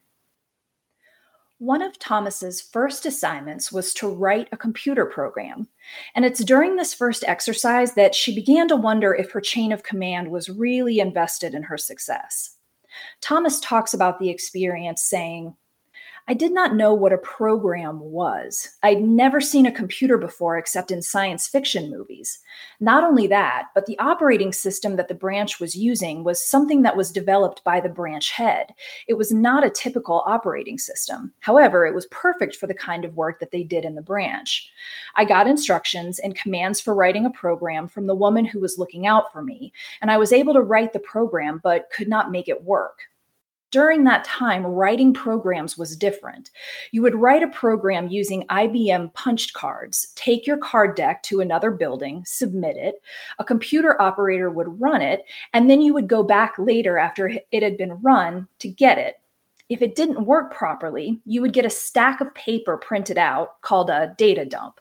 One 1.64 1.82
of 1.82 1.98
Thomas's 1.98 2.60
first 2.60 3.06
assignments 3.06 3.72
was 3.72 3.94
to 3.94 4.10
write 4.10 4.50
a 4.52 4.58
computer 4.58 5.06
program. 5.06 5.70
And 6.14 6.26
it's 6.26 6.44
during 6.44 6.76
this 6.76 6.94
first 6.94 7.24
exercise 7.26 7.94
that 7.94 8.14
she 8.14 8.36
began 8.36 8.68
to 8.68 8.76
wonder 8.76 9.16
if 9.16 9.32
her 9.32 9.40
chain 9.40 9.72
of 9.72 9.82
command 9.82 10.30
was 10.30 10.50
really 10.50 11.00
invested 11.00 11.54
in 11.54 11.64
her 11.64 11.78
success. 11.78 12.58
Thomas 13.22 13.62
talks 13.62 13.94
about 13.94 14.20
the 14.20 14.30
experience 14.30 15.04
saying, 15.04 15.56
I 16.26 16.34
did 16.34 16.54
not 16.54 16.74
know 16.74 16.94
what 16.94 17.12
a 17.12 17.18
program 17.18 18.00
was. 18.00 18.78
I'd 18.82 19.02
never 19.02 19.42
seen 19.42 19.66
a 19.66 19.72
computer 19.72 20.18
before 20.18 20.58
except 20.58 20.90
in 20.90 21.02
science 21.02 21.50
fiction 21.50 21.92
movies. 21.92 22.40
Not 22.80 23.04
only 23.04 23.28
that, 23.28 23.68
but 23.76 23.88
the 23.88 24.00
operating 24.00 24.54
system 24.54 24.96
that 24.96 25.10
the 25.10 25.16
branch 25.16 25.60
was 25.60 25.76
using 25.76 26.24
was 26.24 26.46
something 26.46 26.82
that 26.84 26.96
was 26.96 27.12
developed 27.12 27.62
by 27.66 27.82
the 27.82 27.90
branch 27.90 28.32
head. 28.32 28.68
It 29.10 29.16
was 29.16 29.34
not 29.34 29.66
a 29.66 29.70
typical 29.70 30.24
operating 30.26 30.78
system. 30.78 31.34
However, 31.42 31.86
it 31.86 31.94
was 31.94 32.06
perfect 32.06 32.56
for 32.56 32.68
the 32.68 32.74
kind 32.74 33.04
of 33.04 33.18
work 33.18 33.42
that 33.42 33.52
they 33.52 33.64
did 33.64 33.84
in 33.84 33.96
the 33.96 34.02
branch. 34.02 34.72
I 35.16 35.26
got 35.26 35.46
instructions 35.46 36.20
and 36.20 36.36
commands 36.36 36.80
for 36.80 36.96
writing 36.96 37.26
a 37.26 37.32
program 37.32 37.90
from 37.90 38.08
the 38.08 38.16
woman 38.16 38.46
who 38.46 38.62
was 38.62 38.78
looking 38.78 39.08
out 39.08 39.34
for 39.34 39.42
me, 39.42 39.74
and 40.02 40.10
I 40.10 40.16
was 40.16 40.32
able 40.32 40.54
to 40.54 40.62
write 40.62 40.94
the 40.94 41.00
program 41.00 41.60
but 41.62 41.90
could 41.94 42.08
not 42.08 42.32
make 42.32 42.48
it 42.48 42.64
work 42.64 43.10
during 43.74 44.04
that 44.04 44.24
time, 44.24 44.64
writing 44.64 45.16
programs 45.16 45.80
was 45.80 45.98
different. 45.98 46.52
You 46.92 47.02
would 47.02 47.16
write 47.16 47.42
a 47.42 47.48
program 47.48 48.08
using 48.08 48.46
IBM 48.48 49.12
punched 49.16 49.54
cards, 49.54 50.14
take 50.14 50.46
your 50.46 50.58
card 50.58 50.96
deck 50.96 51.24
to 51.24 51.40
another 51.40 51.72
building, 51.72 52.24
submit 52.24 52.78
it, 52.78 53.02
a 53.40 53.44
computer 53.44 54.00
operator 54.00 54.52
would 54.52 54.80
run 54.80 55.02
it, 55.02 55.24
and 55.54 55.72
then 55.72 55.82
you 55.82 55.92
would 55.96 56.08
go 56.08 56.22
back 56.22 56.54
later 56.60 57.00
after 57.00 57.32
it 57.52 57.64
had 57.64 57.76
been 57.76 58.00
run 58.04 58.48
to 58.60 58.68
get 58.68 59.00
it. 59.00 59.16
If 59.70 59.82
it 59.82 59.96
didn't 59.96 60.28
work 60.28 60.54
properly, 60.54 61.20
you 61.26 61.42
would 61.42 61.54
get 61.54 61.66
a 61.66 61.70
stack 61.72 62.22
of 62.22 62.32
paper 62.36 62.78
printed 62.78 63.18
out 63.18 63.60
called 63.62 63.90
a 63.90 64.14
data 64.20 64.46
dump. 64.46 64.80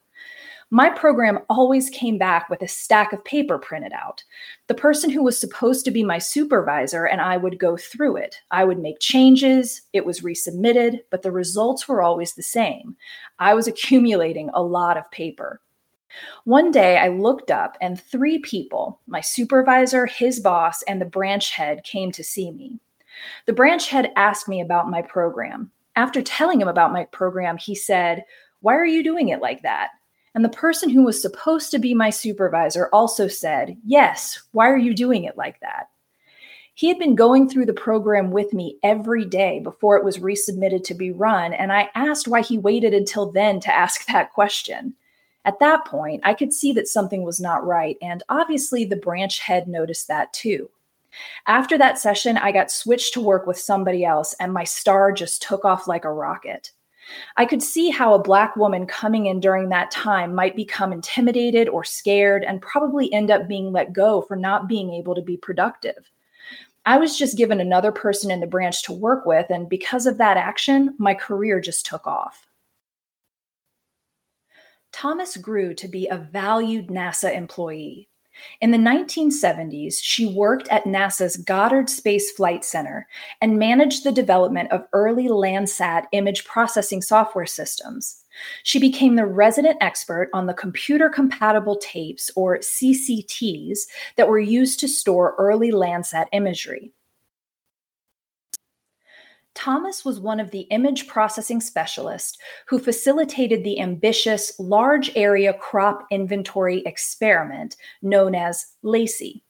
My 0.75 0.89
program 0.89 1.41
always 1.51 1.91
came 1.91 2.17
back 2.17 2.49
with 2.49 2.63
a 2.63 2.67
stack 2.67 3.13
of 3.13 3.23
paper 3.27 3.59
printed 3.59 3.93
out. 3.93 4.25
The 4.69 4.75
person 4.75 5.11
who 5.11 5.23
was 5.23 5.39
supposed 5.39 5.85
to 5.85 5.91
be 5.91 6.03
my 6.03 6.17
supervisor 6.17 7.05
and 7.05 7.21
I 7.21 7.37
would 7.37 7.59
go 7.59 7.77
through 7.77 8.17
it. 8.17 8.37
I 8.51 8.65
would 8.65 8.79
make 8.79 8.99
changes, 8.99 9.83
it 9.93 10.07
was 10.07 10.23
resubmitted, 10.23 11.01
but 11.11 11.21
the 11.21 11.31
results 11.31 11.87
were 11.87 12.01
always 12.01 12.33
the 12.33 12.43
same. 12.43 12.97
I 13.39 13.53
was 13.53 13.67
accumulating 13.67 14.49
a 14.55 14.63
lot 14.63 14.97
of 14.97 15.11
paper. 15.11 15.61
One 16.45 16.71
day 16.71 16.97
I 16.97 17.09
looked 17.09 17.51
up 17.51 17.77
and 17.83 18.01
three 18.01 18.39
people, 18.39 18.99
my 19.07 19.21
supervisor, 19.21 20.07
his 20.07 20.41
boss, 20.41 20.83
and 20.85 21.03
the 21.03 21.05
branch 21.05 21.51
head, 21.51 21.85
came 21.85 22.11
to 22.13 22.25
see 22.25 22.51
me. 22.51 22.81
The 23.45 23.53
branch 23.53 23.91
head 23.91 24.11
asked 24.17 24.49
me 24.49 24.63
about 24.63 24.89
my 24.89 25.03
program. 25.03 25.71
After 25.97 26.23
telling 26.23 26.63
him 26.63 26.69
about 26.69 26.95
my 26.95 27.05
program, 27.05 27.59
he 27.59 27.75
said, 27.75 28.25
Why 28.61 28.75
are 28.75 28.87
you 28.87 29.05
doing 29.05 29.29
it 29.29 29.43
like 29.43 29.61
that? 29.65 29.91
And 30.35 30.45
the 30.45 30.49
person 30.49 30.89
who 30.89 31.03
was 31.03 31.21
supposed 31.21 31.71
to 31.71 31.79
be 31.79 31.95
my 31.95 32.11
supervisor 32.11 32.89
also 32.93 33.29
said, 33.29 33.77
Yes, 33.85 34.43
why 34.53 34.69
are 34.71 34.79
you 34.79 34.95
doing 34.95 35.25
it 35.25 35.37
like 35.37 35.61
that? 35.61 35.89
He 36.75 36.89
had 36.89 36.99
been 36.99 37.15
going 37.15 37.49
through 37.49 37.67
the 37.67 37.75
program 37.75 38.31
with 38.31 38.55
me 38.55 38.79
every 38.83 39.27
day 39.27 39.61
before 39.61 39.99
it 39.99 40.05
was 40.05 40.19
resubmitted 40.19 40.85
to 40.85 40.95
be 40.95 41.11
run, 41.13 41.53
and 41.53 41.71
I 41.71 41.91
asked 41.95 42.29
why 42.29 42.41
he 42.41 42.57
waited 42.57 42.95
until 42.95 43.31
then 43.31 43.61
to 43.61 43.75
ask 43.75 44.07
that 44.13 44.33
question. 44.33 44.95
At 45.45 45.59
that 45.59 45.85
point, 45.85 46.23
I 46.25 46.35
could 46.35 46.53
see 46.53 46.73
that 46.75 46.89
something 46.89 47.25
was 47.25 47.41
not 47.41 47.67
right, 47.67 47.97
and 48.01 48.23
obviously 48.29 48.85
the 48.85 48.97
branch 48.97 49.41
head 49.41 49.69
noticed 49.69 50.09
that 50.09 50.33
too. 50.33 50.71
After 51.47 51.77
that 51.77 51.99
session, 51.99 52.39
I 52.39 52.53
got 52.53 52.71
switched 52.71 53.13
to 53.15 53.21
work 53.21 53.47
with 53.47 53.59
somebody 53.59 54.05
else, 54.05 54.35
and 54.41 54.53
my 54.53 54.65
star 54.65 55.13
just 55.13 55.43
took 55.43 55.65
off 55.65 55.87
like 55.87 56.07
a 56.07 56.13
rocket. 56.13 56.71
I 57.37 57.45
could 57.45 57.63
see 57.63 57.91
how 57.91 58.15
a 58.15 58.23
Black 58.23 58.57
woman 58.57 58.87
coming 58.87 59.27
in 59.27 59.41
during 59.41 59.69
that 59.69 59.91
time 59.91 60.35
might 60.35 60.57
become 60.57 60.93
intimidated 60.93 61.69
or 61.69 61.85
scared 61.85 62.45
and 62.45 62.63
probably 62.63 63.13
end 63.13 63.31
up 63.31 63.49
being 63.49 63.73
let 63.73 63.93
go 63.93 64.23
for 64.23 64.37
not 64.37 64.69
being 64.69 64.93
able 64.93 65.15
to 65.15 65.23
be 65.23 65.37
productive. 65.37 66.11
I 66.85 66.99
was 66.99 67.17
just 67.17 67.37
given 67.37 67.61
another 67.61 67.93
person 67.93 68.31
in 68.31 68.41
the 68.41 68.47
branch 68.47 68.83
to 68.85 68.93
work 68.93 69.25
with, 69.25 69.47
and 69.51 69.69
because 69.69 70.07
of 70.07 70.19
that 70.19 70.37
action, 70.37 70.95
my 70.99 71.15
career 71.15 71.61
just 71.61 71.87
took 71.87 72.07
off. 72.07 72.47
Thomas 74.93 75.37
grew 75.37 75.75
to 75.75 75.89
be 75.89 76.09
a 76.09 76.19
valued 76.19 76.89
NASA 76.89 77.35
employee. 77.35 78.09
In 78.61 78.71
the 78.71 78.79
1970s, 78.79 79.97
she 80.01 80.27
worked 80.27 80.69
at 80.69 80.85
NASA's 80.85 81.37
Goddard 81.37 81.91
Space 81.91 82.31
Flight 82.31 82.65
Center 82.65 83.07
and 83.41 83.59
managed 83.59 84.05
the 84.05 84.13
development 84.13 84.71
of 84.73 84.87
early 84.93 85.29
Landsat 85.29 86.05
image 86.13 86.45
processing 86.45 87.03
software 87.03 87.47
systems. 87.47 88.25
She 88.63 88.79
became 88.79 89.17
the 89.17 89.27
resident 89.27 89.77
expert 89.81 90.31
on 90.33 90.47
the 90.47 90.55
computer 90.55 91.09
compatible 91.09 91.77
tapes, 91.77 92.31
or 92.35 92.59
CCTs, 92.59 93.81
that 94.17 94.29
were 94.29 94.39
used 94.39 94.81
to 94.81 94.89
store 94.89 95.35
early 95.39 95.71
Landsat 95.71 96.27
imagery. 96.33 96.93
Thomas 99.55 100.05
was 100.05 100.19
one 100.19 100.41
of 100.41 100.51
the 100.51 100.63
image 100.71 101.07
processing 101.07 101.61
specialists 101.61 102.39
who 102.67 102.79
facilitated 102.79 103.63
the 103.63 103.81
ambitious 103.81 104.59
Large 104.59 105.13
Area 105.15 105.53
Crop 105.53 106.07
Inventory 106.11 106.83
experiment 106.87 107.77
known 108.01 108.35
as 108.35 108.67
LACIE. 108.83 109.43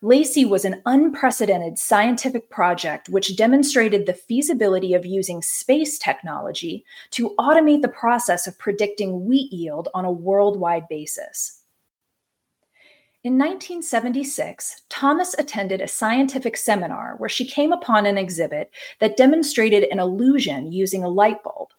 LACIE 0.00 0.44
was 0.44 0.64
an 0.64 0.80
unprecedented 0.86 1.78
scientific 1.78 2.50
project 2.50 3.08
which 3.08 3.36
demonstrated 3.36 4.06
the 4.06 4.14
feasibility 4.14 4.94
of 4.94 5.04
using 5.04 5.42
space 5.42 5.98
technology 5.98 6.84
to 7.10 7.34
automate 7.38 7.82
the 7.82 7.88
process 7.88 8.46
of 8.46 8.58
predicting 8.58 9.26
wheat 9.26 9.52
yield 9.52 9.88
on 9.94 10.04
a 10.04 10.12
worldwide 10.12 10.88
basis. 10.88 11.62
In 13.26 13.38
1976, 13.38 14.82
Thomas 14.88 15.34
attended 15.36 15.80
a 15.80 15.88
scientific 15.88 16.56
seminar 16.56 17.16
where 17.18 17.28
she 17.28 17.44
came 17.44 17.72
upon 17.72 18.06
an 18.06 18.16
exhibit 18.16 18.70
that 19.00 19.16
demonstrated 19.16 19.82
an 19.90 19.98
illusion 19.98 20.70
using 20.70 21.02
a 21.02 21.08
light 21.08 21.42
bulb. 21.42 21.70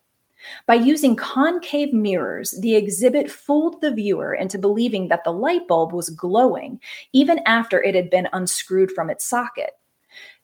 By 0.66 0.74
using 0.74 1.16
concave 1.16 1.94
mirrors, 1.94 2.51
the 2.60 2.75
exhibit 2.75 3.32
fooled 3.32 3.80
the 3.80 3.94
viewer 3.94 4.34
into 4.34 4.58
believing 4.58 5.08
that 5.08 5.24
the 5.24 5.32
light 5.32 5.70
bulb 5.70 5.94
was 5.94 6.10
glowing 6.10 6.82
even 7.13 7.39
after 7.46 7.82
it 7.82 7.96
had 7.96 8.10
been 8.10 8.27
unscrewed 8.34 8.92
from 8.92 9.10
its 9.10 9.24
socket. 9.24 9.72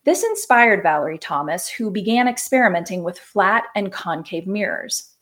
This 0.06 0.24
inspired 0.24 0.84
Valerie 0.84 1.18
Thomas, 1.18 1.68
who 1.68 1.92
began 1.92 2.30
experimenting 2.30 3.04
with 3.04 3.20
flat 3.20 3.66
and 3.76 3.92
concave 3.92 4.48
mirrors. 4.48 5.13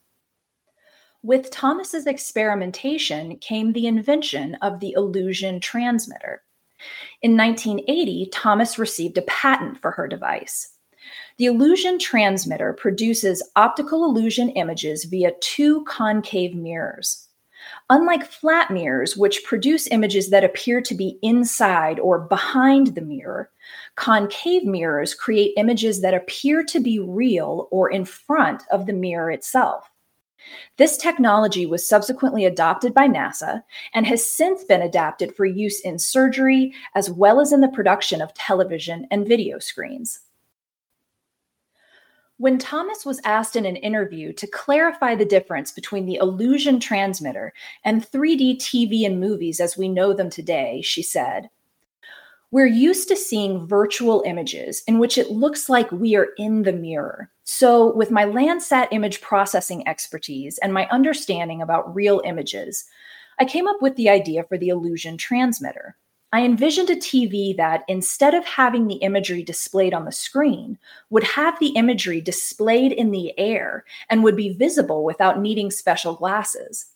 With 1.23 1.51
Thomas's 1.51 2.07
experimentation 2.07 3.37
came 3.37 3.73
the 3.73 3.85
invention 3.85 4.55
of 4.55 4.79
the 4.79 4.93
illusion 4.93 5.59
transmitter. 5.59 6.41
In 7.21 7.37
1980, 7.37 8.29
Thomas 8.33 8.79
received 8.79 9.19
a 9.19 9.23
patent 9.23 9.79
for 9.79 9.91
her 9.91 10.07
device. 10.07 10.73
The 11.37 11.45
illusion 11.45 11.99
transmitter 11.99 12.73
produces 12.73 13.47
optical 13.55 14.03
illusion 14.03 14.49
images 14.49 15.03
via 15.03 15.33
two 15.41 15.83
concave 15.83 16.55
mirrors. 16.55 17.27
Unlike 17.91 18.25
flat 18.25 18.71
mirrors, 18.71 19.15
which 19.15 19.43
produce 19.43 19.87
images 19.91 20.31
that 20.31 20.43
appear 20.43 20.81
to 20.81 20.95
be 20.95 21.19
inside 21.21 21.99
or 21.99 22.21
behind 22.21 22.95
the 22.95 23.01
mirror, 23.01 23.51
concave 23.95 24.63
mirrors 24.63 25.13
create 25.13 25.53
images 25.55 26.01
that 26.01 26.15
appear 26.15 26.63
to 26.63 26.79
be 26.79 26.97
real 26.97 27.67
or 27.69 27.91
in 27.91 28.05
front 28.05 28.63
of 28.71 28.87
the 28.87 28.93
mirror 28.93 29.29
itself. 29.29 29.90
This 30.77 30.97
technology 30.97 31.65
was 31.65 31.87
subsequently 31.87 32.45
adopted 32.45 32.93
by 32.93 33.07
NASA 33.07 33.63
and 33.93 34.07
has 34.07 34.25
since 34.25 34.63
been 34.63 34.81
adapted 34.81 35.35
for 35.35 35.45
use 35.45 35.81
in 35.81 35.99
surgery 35.99 36.73
as 36.95 37.09
well 37.09 37.39
as 37.39 37.51
in 37.51 37.61
the 37.61 37.67
production 37.69 38.21
of 38.21 38.33
television 38.33 39.07
and 39.11 39.27
video 39.27 39.59
screens. 39.59 40.19
When 42.37 42.57
Thomas 42.57 43.05
was 43.05 43.21
asked 43.23 43.55
in 43.55 43.67
an 43.67 43.75
interview 43.75 44.33
to 44.33 44.47
clarify 44.47 45.13
the 45.13 45.25
difference 45.25 45.71
between 45.71 46.07
the 46.07 46.15
illusion 46.15 46.79
transmitter 46.79 47.53
and 47.83 48.01
3D 48.01 48.57
TV 48.57 49.05
and 49.05 49.19
movies 49.19 49.59
as 49.59 49.77
we 49.77 49.87
know 49.87 50.11
them 50.11 50.31
today, 50.31 50.81
she 50.81 51.03
said, 51.03 51.51
We're 52.53 52.65
used 52.65 53.07
to 53.07 53.15
seeing 53.15 53.65
virtual 53.65 54.23
images 54.25 54.83
in 54.85 54.99
which 54.99 55.17
it 55.17 55.31
looks 55.31 55.69
like 55.69 55.89
we 55.89 56.17
are 56.17 56.27
in 56.37 56.63
the 56.63 56.73
mirror. 56.73 57.31
So, 57.45 57.95
with 57.95 58.11
my 58.11 58.25
Landsat 58.25 58.89
image 58.91 59.21
processing 59.21 59.87
expertise 59.87 60.57
and 60.57 60.73
my 60.73 60.85
understanding 60.89 61.61
about 61.61 61.95
real 61.95 62.21
images, 62.25 62.83
I 63.39 63.45
came 63.45 63.69
up 63.69 63.81
with 63.81 63.95
the 63.95 64.09
idea 64.09 64.43
for 64.43 64.57
the 64.57 64.67
illusion 64.67 65.15
transmitter. 65.17 65.95
I 66.33 66.43
envisioned 66.43 66.89
a 66.89 66.97
TV 66.97 67.55
that, 67.55 67.83
instead 67.87 68.33
of 68.33 68.45
having 68.45 68.87
the 68.87 68.95
imagery 68.95 69.43
displayed 69.43 69.93
on 69.93 70.03
the 70.03 70.11
screen, 70.11 70.77
would 71.09 71.23
have 71.23 71.57
the 71.59 71.69
imagery 71.69 72.19
displayed 72.19 72.91
in 72.91 73.11
the 73.11 73.33
air 73.39 73.85
and 74.09 74.25
would 74.25 74.35
be 74.35 74.53
visible 74.53 75.05
without 75.05 75.39
needing 75.39 75.71
special 75.71 76.15
glasses. 76.15 76.90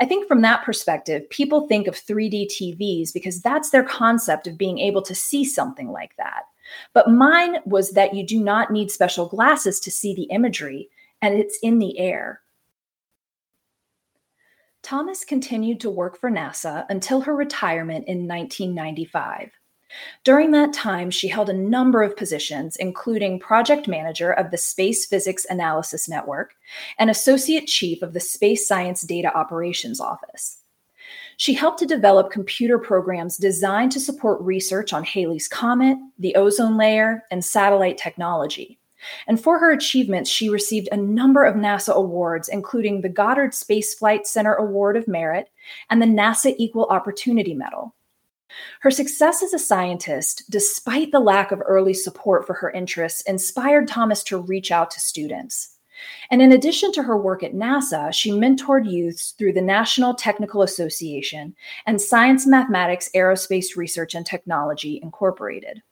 I 0.00 0.06
think 0.06 0.26
from 0.26 0.42
that 0.42 0.64
perspective, 0.64 1.28
people 1.30 1.68
think 1.68 1.86
of 1.86 1.94
3D 1.94 2.48
TVs 2.48 3.12
because 3.12 3.40
that's 3.40 3.70
their 3.70 3.84
concept 3.84 4.46
of 4.46 4.58
being 4.58 4.78
able 4.78 5.02
to 5.02 5.14
see 5.14 5.44
something 5.44 5.90
like 5.92 6.16
that. 6.16 6.42
But 6.92 7.10
mine 7.10 7.58
was 7.64 7.92
that 7.92 8.14
you 8.14 8.26
do 8.26 8.42
not 8.42 8.72
need 8.72 8.90
special 8.90 9.28
glasses 9.28 9.78
to 9.80 9.90
see 9.90 10.14
the 10.14 10.24
imagery, 10.24 10.88
and 11.22 11.34
it's 11.34 11.58
in 11.62 11.78
the 11.78 11.98
air. 11.98 12.40
Thomas 14.82 15.24
continued 15.24 15.80
to 15.80 15.90
work 15.90 16.18
for 16.18 16.30
NASA 16.30 16.84
until 16.90 17.22
her 17.22 17.34
retirement 17.34 18.06
in 18.06 18.28
1995. 18.28 19.50
During 20.24 20.50
that 20.52 20.72
time, 20.72 21.10
she 21.10 21.28
held 21.28 21.48
a 21.48 21.54
number 21.54 22.02
of 22.02 22.16
positions, 22.16 22.76
including 22.76 23.38
project 23.38 23.86
manager 23.86 24.32
of 24.32 24.50
the 24.50 24.56
Space 24.56 25.06
Physics 25.06 25.46
Analysis 25.48 26.08
Network 26.08 26.54
and 26.98 27.10
associate 27.10 27.66
chief 27.66 28.02
of 28.02 28.12
the 28.12 28.20
Space 28.20 28.66
Science 28.66 29.02
Data 29.02 29.34
Operations 29.36 30.00
Office. 30.00 30.58
She 31.36 31.54
helped 31.54 31.80
to 31.80 31.86
develop 31.86 32.30
computer 32.30 32.78
programs 32.78 33.36
designed 33.36 33.92
to 33.92 34.00
support 34.00 34.40
research 34.40 34.92
on 34.92 35.04
Halley's 35.04 35.48
Comet, 35.48 35.98
the 36.18 36.34
ozone 36.36 36.76
layer, 36.76 37.24
and 37.30 37.44
satellite 37.44 37.98
technology. 37.98 38.78
And 39.26 39.40
for 39.40 39.58
her 39.58 39.70
achievements, 39.70 40.30
she 40.30 40.48
received 40.48 40.88
a 40.90 40.96
number 40.96 41.44
of 41.44 41.56
NASA 41.56 41.92
awards, 41.92 42.48
including 42.48 43.00
the 43.00 43.08
Goddard 43.08 43.54
Space 43.54 43.94
Flight 43.94 44.26
Center 44.26 44.54
Award 44.54 44.96
of 44.96 45.08
Merit 45.08 45.50
and 45.90 46.00
the 46.00 46.06
NASA 46.06 46.54
Equal 46.56 46.86
Opportunity 46.86 47.52
Medal. 47.52 47.94
Her 48.80 48.90
success 48.90 49.42
as 49.42 49.54
a 49.54 49.58
scientist, 49.58 50.44
despite 50.50 51.12
the 51.12 51.20
lack 51.20 51.52
of 51.52 51.62
early 51.64 51.94
support 51.94 52.46
for 52.46 52.54
her 52.54 52.70
interests, 52.70 53.22
inspired 53.22 53.88
Thomas 53.88 54.22
to 54.24 54.38
reach 54.38 54.70
out 54.70 54.90
to 54.92 55.00
students. 55.00 55.70
And 56.30 56.42
in 56.42 56.52
addition 56.52 56.92
to 56.92 57.02
her 57.02 57.16
work 57.16 57.42
at 57.42 57.54
NASA, 57.54 58.12
she 58.12 58.32
mentored 58.32 58.90
youths 58.90 59.32
through 59.38 59.52
the 59.52 59.62
National 59.62 60.14
Technical 60.14 60.62
Association 60.62 61.54
and 61.86 62.00
Science 62.00 62.46
Mathematics 62.46 63.10
Aerospace 63.14 63.76
Research 63.76 64.14
and 64.14 64.26
Technology 64.26 65.00
Incorporated. 65.02 65.82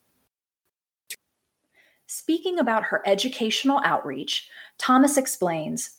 Speaking 2.07 2.59
about 2.59 2.85
her 2.85 3.03
educational 3.07 3.81
outreach, 3.85 4.49
Thomas 4.77 5.17
explains 5.17 5.99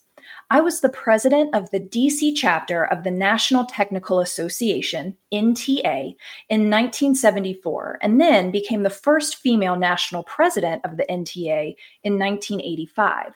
I 0.54 0.62
was 0.62 0.82
the 0.82 0.90
president 0.90 1.56
of 1.56 1.72
the 1.72 1.80
DC 1.80 2.34
chapter 2.36 2.86
of 2.86 3.04
the 3.04 3.10
National 3.10 3.66
Technical 3.66 4.20
Association, 4.20 5.18
NTA, 5.34 6.16
in 6.48 6.70
1974, 6.70 7.98
and 8.04 8.22
then 8.22 8.52
became 8.52 8.84
the 8.84 8.92
first 8.92 9.38
female 9.38 9.76
national 9.76 10.22
president 10.26 10.86
of 10.86 10.98
the 10.98 11.08
NTA 11.10 11.76
in 12.04 12.20
1985. 12.20 13.34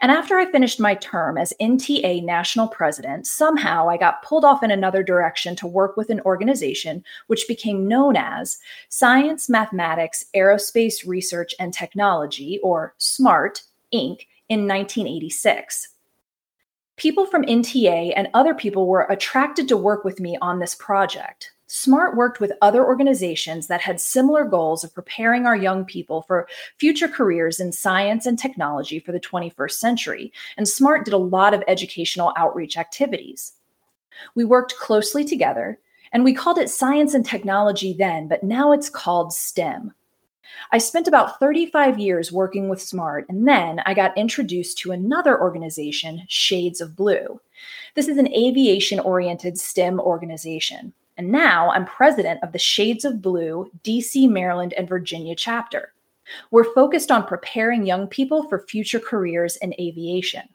And 0.00 0.10
after 0.10 0.38
I 0.38 0.50
finished 0.50 0.80
my 0.80 0.94
term 0.94 1.36
as 1.36 1.52
NTA 1.60 2.24
national 2.24 2.68
president, 2.68 3.26
somehow 3.26 3.90
I 3.90 3.98
got 3.98 4.22
pulled 4.22 4.46
off 4.46 4.62
in 4.62 4.70
another 4.70 5.02
direction 5.02 5.54
to 5.56 5.66
work 5.66 5.98
with 5.98 6.08
an 6.08 6.22
organization 6.22 7.04
which 7.26 7.48
became 7.48 7.86
known 7.86 8.16
as 8.16 8.56
Science, 8.88 9.50
Mathematics, 9.50 10.24
Aerospace 10.34 11.06
Research 11.06 11.54
and 11.60 11.74
Technology, 11.74 12.58
or 12.62 12.94
SMART, 12.96 13.64
Inc., 13.92 14.24
in 14.48 14.66
1986. 14.66 15.88
People 17.00 17.24
from 17.24 17.46
NTA 17.46 18.12
and 18.14 18.28
other 18.34 18.52
people 18.52 18.86
were 18.86 19.06
attracted 19.08 19.66
to 19.68 19.76
work 19.78 20.04
with 20.04 20.20
me 20.20 20.36
on 20.42 20.58
this 20.58 20.74
project. 20.74 21.50
SMART 21.66 22.14
worked 22.14 22.40
with 22.40 22.52
other 22.60 22.84
organizations 22.84 23.68
that 23.68 23.80
had 23.80 23.98
similar 23.98 24.44
goals 24.44 24.84
of 24.84 24.92
preparing 24.92 25.46
our 25.46 25.56
young 25.56 25.86
people 25.86 26.20
for 26.20 26.46
future 26.76 27.08
careers 27.08 27.58
in 27.58 27.72
science 27.72 28.26
and 28.26 28.38
technology 28.38 29.00
for 29.00 29.12
the 29.12 29.20
21st 29.20 29.70
century, 29.70 30.30
and 30.58 30.68
SMART 30.68 31.06
did 31.06 31.14
a 31.14 31.16
lot 31.16 31.54
of 31.54 31.64
educational 31.68 32.34
outreach 32.36 32.76
activities. 32.76 33.52
We 34.34 34.44
worked 34.44 34.76
closely 34.76 35.24
together, 35.24 35.78
and 36.12 36.22
we 36.22 36.34
called 36.34 36.58
it 36.58 36.68
science 36.68 37.14
and 37.14 37.24
technology 37.24 37.94
then, 37.94 38.28
but 38.28 38.44
now 38.44 38.72
it's 38.72 38.90
called 38.90 39.32
STEM. 39.32 39.94
I 40.72 40.78
spent 40.78 41.08
about 41.08 41.38
35 41.38 41.98
years 41.98 42.32
working 42.32 42.68
with 42.68 42.82
SMART, 42.82 43.26
and 43.28 43.46
then 43.46 43.80
I 43.86 43.94
got 43.94 44.16
introduced 44.16 44.78
to 44.78 44.92
another 44.92 45.40
organization, 45.40 46.22
Shades 46.28 46.80
of 46.80 46.96
Blue. 46.96 47.40
This 47.94 48.08
is 48.08 48.18
an 48.18 48.32
aviation 48.32 49.00
oriented 49.00 49.58
STEM 49.58 50.00
organization. 50.00 50.92
And 51.16 51.30
now 51.30 51.70
I'm 51.70 51.84
president 51.84 52.42
of 52.42 52.52
the 52.52 52.58
Shades 52.58 53.04
of 53.04 53.20
Blue 53.20 53.70
DC, 53.84 54.28
Maryland, 54.28 54.72
and 54.74 54.88
Virginia 54.88 55.34
chapter. 55.34 55.92
We're 56.50 56.72
focused 56.72 57.10
on 57.10 57.26
preparing 57.26 57.84
young 57.84 58.06
people 58.06 58.48
for 58.48 58.60
future 58.60 59.00
careers 59.00 59.56
in 59.56 59.74
aviation. 59.78 60.48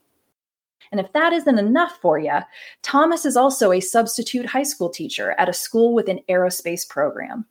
And 0.91 0.99
if 0.99 1.11
that 1.13 1.33
isn't 1.33 1.59
enough 1.59 1.99
for 2.01 2.19
you, 2.19 2.39
Thomas 2.81 3.25
is 3.25 3.35
also 3.35 3.71
a 3.71 3.79
substitute 3.79 4.45
high 4.45 4.63
school 4.63 4.89
teacher 4.89 5.35
at 5.37 5.49
a 5.49 5.53
school 5.53 5.93
with 5.93 6.07
an 6.09 6.19
aerospace 6.29 6.87
program. 6.87 7.45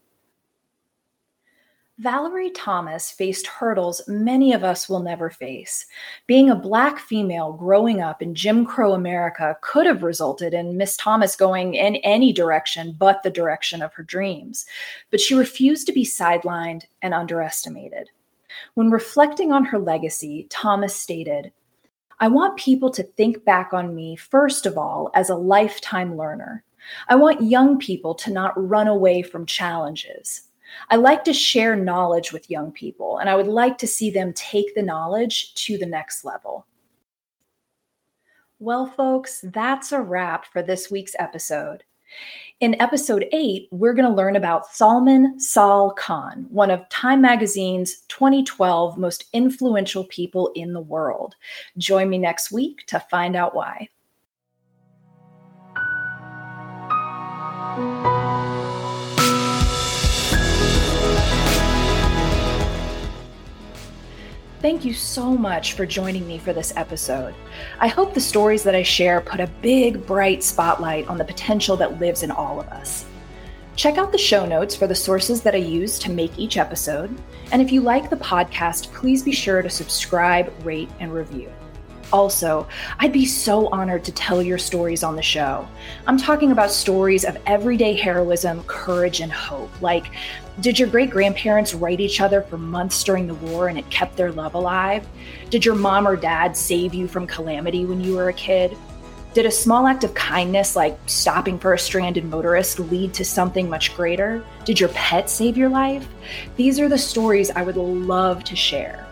Valerie 1.98 2.50
Thomas 2.50 3.12
faced 3.12 3.46
hurdles 3.46 4.02
many 4.09 4.52
of 4.52 4.64
us 4.64 4.88
will 4.88 4.98
never 4.98 5.30
face. 5.30 5.87
Being 6.26 6.50
a 6.50 6.57
Black 6.57 6.98
female 6.98 7.52
growing 7.52 8.00
up 8.00 8.20
in 8.20 8.35
Jim 8.35 8.66
Crow 8.66 8.94
America 8.94 9.57
could 9.61 9.87
have 9.87 10.02
resulted 10.02 10.54
in 10.54 10.76
Miss 10.76 10.96
Thomas 10.96 11.37
going 11.37 11.74
in 11.74 11.94
any 11.96 12.33
direction 12.33 12.96
but 12.98 13.22
the 13.22 13.30
direction 13.30 13.80
of 13.80 13.94
her 13.94 14.02
dreams. 14.02 14.66
But 15.12 15.20
she 15.20 15.37
refused 15.37 15.87
to 15.87 15.92
be 15.92 16.04
sidelined 16.04 16.83
and 17.00 17.14
underestimated. 17.14 18.11
When 18.74 18.90
reflecting 18.90 19.52
on 19.52 19.64
her 19.64 19.78
legacy, 19.78 20.48
Thomas 20.50 20.96
stated, 20.96 21.52
I 22.18 22.26
want 22.26 22.59
people 22.59 22.90
to 22.90 23.04
think 23.04 23.44
back 23.44 23.72
on 23.72 23.94
me, 23.94 24.16
first 24.16 24.66
of 24.66 24.76
all, 24.76 25.12
as 25.14 25.30
a 25.30 25.37
lifetime 25.37 26.16
learner. 26.16 26.64
I 27.09 27.14
want 27.14 27.42
young 27.42 27.78
people 27.78 28.16
to 28.16 28.33
not 28.33 28.52
run 28.57 28.88
away 28.88 29.22
from 29.22 29.46
challenges. 29.46 30.48
I 30.91 30.97
like 30.97 31.25
to 31.25 31.33
share 31.33 31.77
knowledge 31.77 32.33
with 32.33 32.51
young 32.51 32.73
people, 32.73 33.19
and 33.19 33.29
I 33.29 33.37
would 33.37 33.47
like 33.47 33.79
to 33.79 33.87
see 33.87 34.11
them 34.11 34.33
take 34.33 34.75
the 34.75 34.83
knowledge 34.83 35.55
to 35.55 35.79
the 35.79 35.87
next 35.87 36.25
level. 36.25 36.67
Well, 38.59 38.87
folks, 38.87 39.45
that's 39.53 39.93
a 39.93 40.01
wrap 40.01 40.47
for 40.47 40.63
this 40.63 40.91
week's 40.91 41.17
episode. 41.19 41.85
In 42.61 42.81
episode 42.81 43.27
eight, 43.33 43.69
we're 43.73 43.95
going 43.95 44.09
to 44.09 44.15
learn 44.15 44.37
about 44.37 44.73
Salman 44.73 45.39
Sal 45.41 45.91
Khan, 45.99 46.47
one 46.51 46.71
of 46.71 46.89
Time 46.89 47.21
Magazine's 47.21 48.03
2012 48.09 48.97
most 48.97 49.25
influential 49.33 50.05
people 50.05 50.53
in 50.55 50.73
the 50.73 50.81
world. 50.81 51.35
Join 51.77 52.09
me 52.09 52.19
next 52.19 52.53
week 52.53 52.87
to 52.87 53.01
find 53.11 53.35
out 53.35 53.55
why. 53.55 53.89
Thank 64.64 64.87
you 64.87 64.94
so 64.94 65.37
much 65.37 65.74
for 65.74 65.85
joining 65.85 66.27
me 66.27 66.38
for 66.38 66.55
this 66.55 66.72
episode. 66.74 67.35
I 67.81 67.87
hope 67.87 68.14
the 68.14 68.20
stories 68.20 68.62
that 68.62 68.74
I 68.74 68.83
share 68.83 69.20
put 69.20 69.38
a 69.38 69.50
big, 69.61 70.07
bright 70.07 70.42
spotlight 70.42 71.07
on 71.07 71.18
the 71.18 71.24
potential 71.27 71.77
that 71.77 72.00
lives 72.00 72.22
in 72.22 72.31
all 72.31 72.59
of 72.61 72.68
us. 72.68 73.05
Check 73.77 73.98
out 73.98 74.11
the 74.11 74.16
show 74.16 74.46
notes 74.46 74.74
for 74.74 74.87
the 74.87 74.94
sources 74.94 75.42
that 75.42 75.55
I 75.55 75.59
use 75.59 75.98
to 75.98 76.11
make 76.11 76.38
each 76.38 76.57
episode. 76.57 77.14
And 77.53 77.61
if 77.61 77.72
you 77.72 77.83
like 77.83 78.09
the 78.09 78.16
podcast, 78.16 78.90
please 78.94 79.22
be 79.22 79.33
sure 79.33 79.61
to 79.61 79.68
subscribe, 79.68 80.50
rate, 80.64 80.88
and 80.98 81.12
review. 81.12 81.53
Also, 82.11 82.66
I'd 83.00 83.12
be 83.12 83.27
so 83.27 83.68
honored 83.68 84.03
to 84.05 84.12
tell 84.12 84.42
your 84.42 84.57
stories 84.57 85.03
on 85.03 85.14
the 85.14 85.22
show. 85.22 85.68
I'm 86.07 86.16
talking 86.16 86.53
about 86.53 86.70
stories 86.70 87.27
of 87.27 87.37
everyday 87.44 87.92
heroism, 87.92 88.62
courage, 88.64 89.20
and 89.20 89.31
hope. 89.31 89.83
Like, 89.83 90.07
did 90.61 90.79
your 90.79 90.88
great 90.88 91.11
grandparents 91.11 91.75
write 91.75 92.01
each 92.01 92.21
other 92.21 92.43
for 92.43 92.57
months 92.57 93.03
during 93.03 93.27
the 93.27 93.35
war 93.35 93.69
and 93.69 93.77
it 93.77 93.90
kept 93.90 94.17
their 94.17 94.31
love 94.31 94.55
alive? 94.55 95.07
Did 95.51 95.64
your 95.64 95.75
mom 95.75 96.07
or 96.07 96.17
dad 96.17 96.57
save 96.57 96.95
you 96.95 97.09
from 97.09 97.27
calamity 97.27 97.85
when 97.85 98.01
you 98.01 98.14
were 98.14 98.29
a 98.29 98.33
kid? 98.33 98.77
Did 99.35 99.47
a 99.47 99.51
small 99.51 99.88
act 99.88 100.05
of 100.05 100.14
kindness, 100.14 100.77
like 100.77 100.97
stopping 101.07 101.59
for 101.59 101.75
a 101.75 101.79
stranded 101.79 102.25
motorist, 102.25 102.79
lead 102.79 103.12
to 103.14 103.25
something 103.25 103.69
much 103.69 103.97
greater? 103.97 104.45
Did 104.64 104.79
your 104.79 104.90
pet 104.90 105.29
save 105.29 105.57
your 105.57 105.69
life? 105.69 106.07
These 106.55 106.79
are 106.79 106.88
the 106.88 106.99
stories 106.99 107.51
I 107.51 107.62
would 107.62 107.77
love 107.77 108.45
to 108.45 108.55
share. 108.55 109.05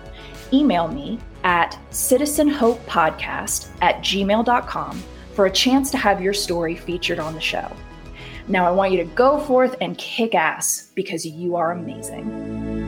Email 0.52 0.86
me 0.86 1.18
at 1.42 1.76
citizenhopepodcast 1.90 3.68
at 3.80 3.98
gmail.com 3.98 5.02
for 5.34 5.46
a 5.46 5.50
chance 5.50 5.90
to 5.90 5.96
have 5.96 6.22
your 6.22 6.34
story 6.34 6.76
featured 6.76 7.18
on 7.18 7.34
the 7.34 7.40
show. 7.40 7.68
Now, 8.48 8.66
I 8.66 8.72
want 8.72 8.92
you 8.92 8.98
to 8.98 9.04
go 9.04 9.38
forth 9.40 9.76
and 9.80 9.96
kick 9.98 10.34
ass 10.34 10.88
because 10.94 11.24
you 11.24 11.56
are 11.56 11.72
amazing. 11.72 12.81